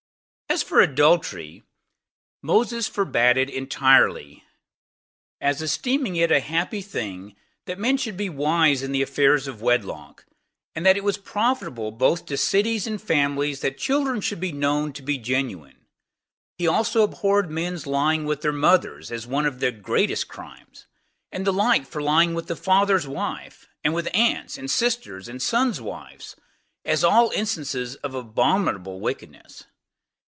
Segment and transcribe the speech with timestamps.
[0.49, 0.55] 1.
[0.57, 1.63] As for adultery,
[2.41, 4.43] Moses forbade it entirely,
[5.39, 9.61] as esteeming it a happy thing that men should be wise in the affairs of
[9.61, 10.25] wedlock;
[10.75, 14.91] and that it was profitable both to cities and families that children should be known
[14.91, 15.85] to be genuine.
[16.57, 20.85] He also abhorred men's lying with their mothers, as one of the greatest crimes;
[21.31, 25.41] and the like for lying with the father's wife, and with aunts, and sisters, and
[25.41, 26.35] sons' wives,
[26.83, 29.63] as all instances of abominable wickedness.